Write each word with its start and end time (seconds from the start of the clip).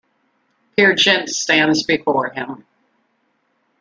Peer 0.75 0.95
Gynt 0.95 1.29
stands 1.29 1.83
before 1.83 2.29
him. 2.31 2.65